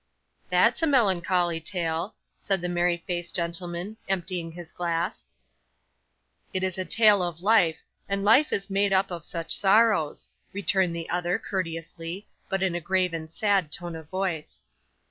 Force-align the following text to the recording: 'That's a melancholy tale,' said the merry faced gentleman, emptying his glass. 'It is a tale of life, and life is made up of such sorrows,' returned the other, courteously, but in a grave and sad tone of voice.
'That's 0.49 0.81
a 0.81 0.87
melancholy 0.87 1.59
tale,' 1.61 2.15
said 2.35 2.59
the 2.59 2.67
merry 2.67 3.03
faced 3.05 3.35
gentleman, 3.35 3.97
emptying 4.09 4.51
his 4.51 4.71
glass. 4.71 5.27
'It 6.51 6.63
is 6.63 6.79
a 6.79 6.85
tale 6.85 7.21
of 7.21 7.43
life, 7.43 7.83
and 8.09 8.23
life 8.25 8.51
is 8.51 8.67
made 8.67 8.93
up 8.93 9.11
of 9.11 9.23
such 9.23 9.55
sorrows,' 9.55 10.27
returned 10.53 10.95
the 10.95 11.07
other, 11.11 11.37
courteously, 11.37 12.25
but 12.49 12.63
in 12.63 12.73
a 12.73 12.81
grave 12.81 13.13
and 13.13 13.29
sad 13.29 13.71
tone 13.71 13.95
of 13.95 14.09
voice. 14.09 14.63